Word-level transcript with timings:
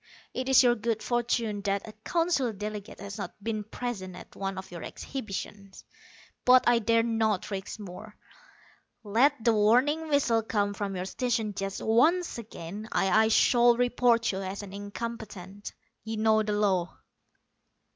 It 0.33 0.49
is 0.49 0.63
your 0.63 0.73
good 0.73 1.03
fortune 1.03 1.61
that 1.61 1.87
a 1.87 1.91
Council 2.03 2.51
delegate 2.51 2.99
has 2.99 3.19
not 3.19 3.35
been 3.43 3.63
present 3.63 4.15
at 4.15 4.35
one 4.35 4.57
of 4.57 4.71
your 4.71 4.81
exhibitions. 4.83 5.83
But 6.43 6.63
I 6.67 6.79
dare 6.79 7.03
not 7.03 7.51
risk 7.51 7.79
more. 7.79 8.15
Let 9.03 9.43
the 9.45 9.53
warning 9.53 10.07
whistle 10.07 10.41
come 10.41 10.73
from 10.73 10.95
your 10.95 11.05
station 11.05 11.53
just 11.53 11.83
once 11.83 12.39
again 12.39 12.89
and 12.91 13.13
I 13.13 13.27
shall 13.27 13.77
report 13.77 14.31
you 14.31 14.39
as 14.41 14.63
an 14.63 14.73
incompetent. 14.73 15.71
You 16.03 16.17
know 16.17 16.41
the 16.41 16.53
law." 16.53 16.97